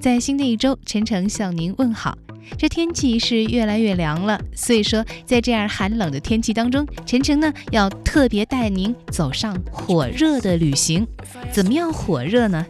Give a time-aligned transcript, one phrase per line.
[0.00, 2.16] 在新的一周，晨晨向您问好。
[2.56, 11.06] 这天气是越来越凉了，所以说在这样寒冷的天气当中，晨晨呢要特别带您走上火热的旅行。
[11.52, 12.66] 怎么样火热呢？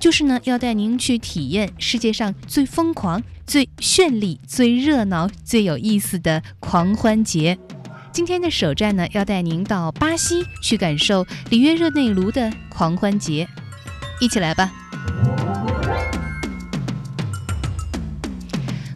[0.00, 7.56] 就是呢要带您去体验世界上最疯狂、最绚丽、最热闹、最有意思的狂欢节。
[8.12, 13.46] 今天的首站呢，要带您到巴西去感受里约热内卢的狂欢节，
[14.20, 14.81] 一起来吧。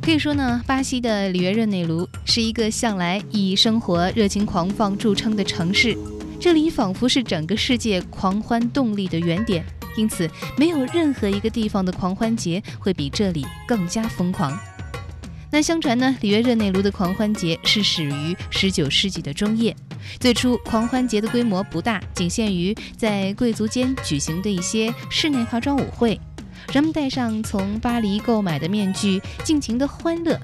[0.06, 5.98] 可以说呢，巴西的里约热内卢是一个向来以生活热情狂放著称的城市，
[6.38, 14.56] 这里仿佛是整个世界狂欢动力的原点，因此没有任何一个地方的狂欢节会比这里更加疯狂。
[15.50, 19.74] 那相传呢，里约热内卢的狂欢节是始于十九世纪的中叶。
[20.20, 26.16] 最初，狂欢节的规模不大，仅限于在贵族间举行的一些室内化妆舞会。
[26.72, 30.38] 人们戴上从巴黎购买的面具，尽情的欢乐。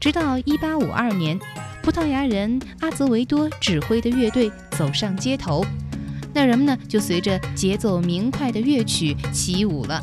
[0.00, 1.38] 直到一八五二年，
[1.82, 5.64] 葡萄牙人阿泽维多指挥的乐队走上街头，
[6.32, 10.02] 那人们呢就随着节奏明快的乐曲起舞了。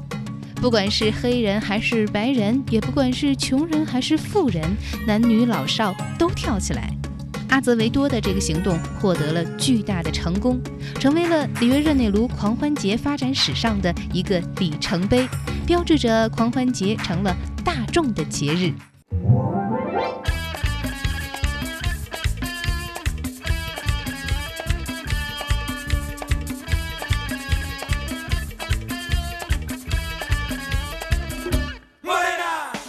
[0.56, 4.64] 不管是黑人还是白人，也不管是穷人还是富人，
[5.06, 6.90] 男女老少都跳起来。
[7.54, 10.60] 阿泽维多的这个行动获得了巨大的成功，
[11.00, 15.30] 成为了里约热内卢狂欢节发展史上的一个里程碑，
[15.64, 17.32] 标志着狂欢节成了
[17.64, 18.74] 大众的节日。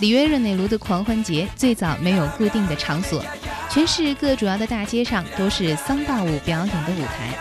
[0.00, 3.22] 里约热内卢的狂欢节最早没有固定的场所，
[3.75, 7.36] 全市各主要的大街上都是桑巴舞表演的舞台。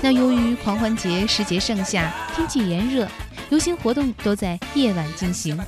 [0.00, 3.08] 那由于狂欢节时节盛夏，天气炎热，
[3.50, 5.58] 游行活动都在夜晚进行。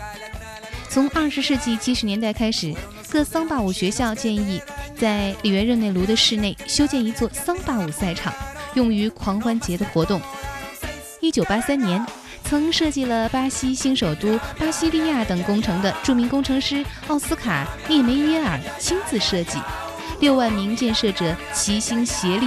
[0.89, 2.73] 从二十世纪七十年代开始，
[3.11, 4.63] 各桑巴舞学校建议
[4.97, 8.33] 在里约热内卢的室内修建一座桑巴舞赛场，
[8.75, 10.21] 用于狂欢节的活动。
[11.21, 12.07] 一九八三年。
[12.47, 19.59] 曾设计了巴西新首都巴西利亚等工程的著名工程师奥斯卡·涅梅耶尔亲自设计，
[20.21, 22.47] 六万名建设者齐心协力，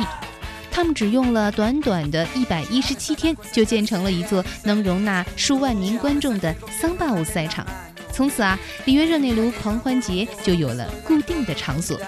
[0.71, 7.65] 他们只用了短短的一百一十七天，就建成了一座能容纳数万名观众的桑巴舞赛场。
[8.11, 11.99] 从此啊，里约热内卢狂欢节就有了固定的场所。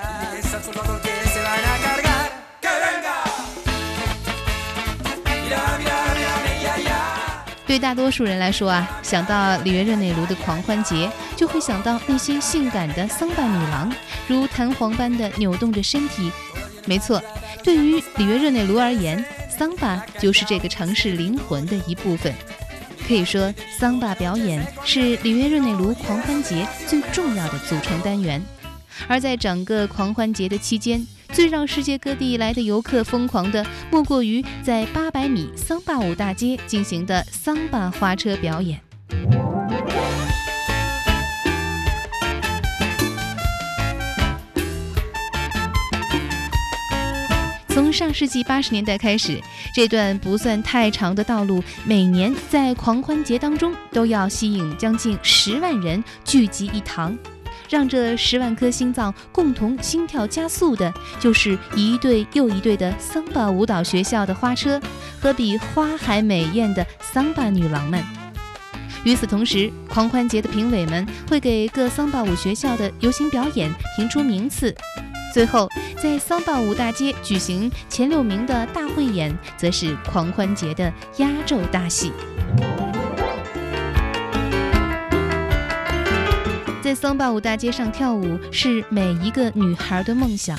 [7.69, 13.93] 对大多数人来说啊，想到里约热内卢的狂欢节，就会想到那些性感的桑巴女郎，
[14.27, 16.31] 如弹簧般的扭动着身体。
[16.87, 17.21] 没错，
[17.63, 19.23] 对于里约热内卢而言，
[19.55, 22.33] 桑巴就是这个城市灵魂的一部分。
[23.07, 28.43] 可以说，桑巴表演是里约热内卢狂欢节最重要的组成单元。
[29.07, 31.05] 而在整个狂欢节的期间，
[31.39, 38.77] 最让世界各地来的游客疯狂的，莫过于在八百米桑巴舞大街进行的桑巴花车表演。
[47.69, 49.41] 从上世纪八十年代开始，
[49.73, 57.17] 这段不算太长的道路，每年在狂欢节当中都要吸引将近十万人聚集一堂。
[57.69, 64.81] 让这十万颗心脏共同心跳加速的，就是一对又一对的桑巴舞蹈学校的花车
[65.21, 68.03] 和比花还美艳的桑巴女郎们。
[69.05, 74.75] 与此同时，狂欢节的评委们会给各桑巴舞学校的游行表演评出名次，
[75.33, 75.69] 最后
[76.01, 82.11] 在桑巴舞大街举行前六名的大汇演，则是狂欢节的压轴大戏。
[86.89, 90.57] 在桑巴舞大街上跳舞是每一个女孩的梦想，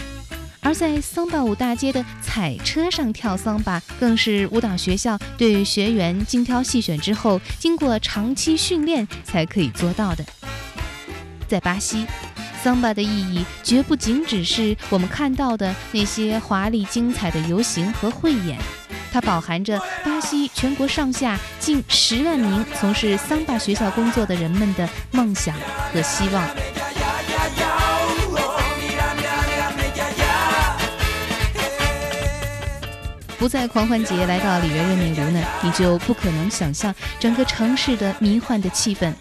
[0.60, 10.24] 而在桑巴舞大街的彩车上跳桑巴，更是舞蹈学校对学员精挑细选之后，经过长期训练才可以做到的。
[11.48, 12.06] 在巴西，
[12.62, 18.56] 桑巴的意义绝不仅只是我们看到的那些华丽精彩的游行和汇演。
[19.12, 25.54] 它饱含着巴西全国上下近十万名从事桑巴学校工作的人们的梦想
[25.92, 26.48] 和希望。
[33.39, 39.12] 不在狂欢节来到里约热内卢呢，你就不可能想象整个城市的迷幻的气氛。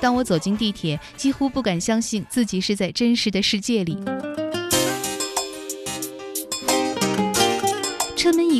[0.00, 3.96] 当我走进地铁，几乎不敢相信自己是在真实的世界里。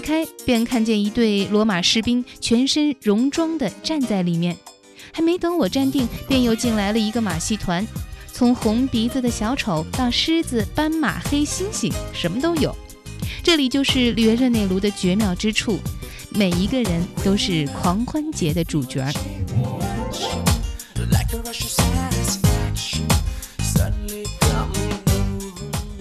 [0.01, 4.57] 开，便看见一队罗马士兵全身戎装的站在里面。
[5.13, 7.87] 还没等我站定，便又进来了一个马戏团，
[8.33, 12.75] 从红鼻子的小丑到狮子、斑马、黑猩猩，什么都有。
[13.43, 15.79] 这里就是里约热内卢的绝妙之处，
[16.31, 19.05] 每一个人都是狂欢节的主角。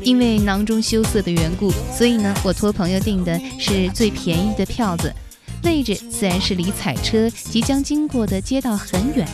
[0.09, 5.13] 因为囊中羞涩的缘故，所以呢，我托朋友订的是最便宜的票子，
[5.63, 9.27] 位置自然是离彩车即将经过的街道很远，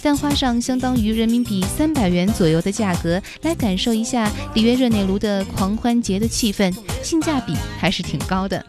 [0.00, 6.72] 但花上相当于人民币三百元左右的价格来感受一下里约热内卢的狂欢节的气氛，
[7.02, 8.64] 性价比还是挺高的。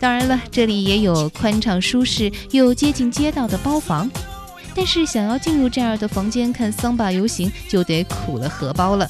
[0.00, 4.10] 当然了，这里也有宽敞舒适又接近街道的包房，
[4.74, 9.08] 但是想要进入这样的房间看桑巴游行，就得苦了荷包了。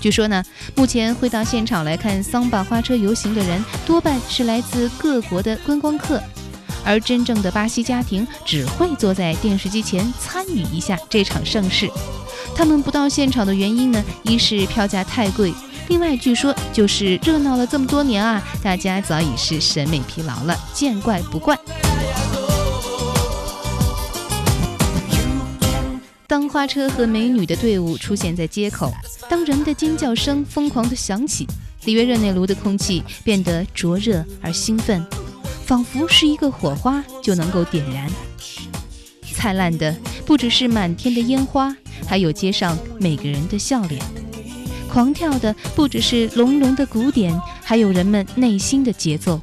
[0.00, 0.44] 据说呢，
[0.74, 6.22] 目前会到现场来看桑巴花车游行的人，多半是来自各国的观光客，
[6.84, 11.90] 而真正的巴西家庭只会坐在电视机前参与一下这场盛事。
[12.54, 15.52] 他们不到现场的原因呢，一是票价太贵，
[15.88, 21.58] 另外据说就是热闹了这么多年啊，大家早已是审美疲劳了，见怪不怪。
[26.36, 28.92] 当花车和美女的队伍出现在街口，
[29.26, 31.46] 当人的尖叫声疯狂地响起，
[31.86, 35.02] 里约热内卢的空气变得灼热而兴奋，
[35.64, 38.06] 仿佛是一个火花就能够点燃。
[39.32, 39.96] 灿烂的
[40.26, 41.74] 不只是满天的烟花，
[42.06, 43.98] 还有街上每个人的笑脸；
[44.92, 49.40] 狂跳的不只是隆隆的鼓点，还有人们内心的节奏。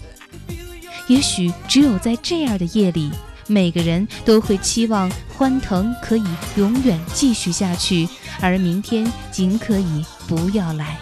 [1.07, 3.10] 也许只有在这样的夜里。
[3.48, 6.24] 每个人都会期望欢腾可以
[6.56, 8.07] 永远继续下去，
[8.42, 10.98] 而明天尽可以不要来。